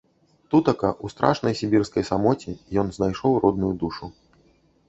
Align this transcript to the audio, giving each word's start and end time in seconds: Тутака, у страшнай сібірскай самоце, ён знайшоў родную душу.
Тутака, 0.53 0.89
у 1.07 1.11
страшнай 1.13 1.53
сібірскай 1.59 2.07
самоце, 2.11 2.57
ён 2.85 2.91
знайшоў 2.99 3.39
родную 3.45 3.73
душу. 3.85 4.05